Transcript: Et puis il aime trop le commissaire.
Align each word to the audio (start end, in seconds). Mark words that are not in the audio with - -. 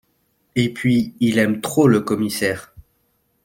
Et 0.55 0.73
puis 0.73 1.13
il 1.19 1.37
aime 1.37 1.61
trop 1.61 1.87
le 1.87 1.99
commissaire. 1.99 2.73